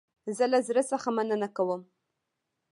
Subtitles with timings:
[0.37, 1.81] زه له زړه څخه مننه کوم